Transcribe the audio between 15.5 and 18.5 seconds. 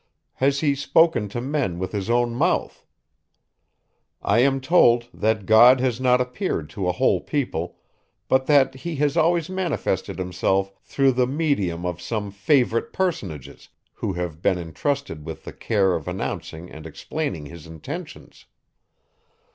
care of announcing and explaining his intentions.